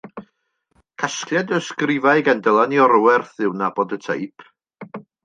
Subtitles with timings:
[1.01, 4.49] Casgliad o ysgrifau gan Dylan Iorwerth yw Nabod y Teip.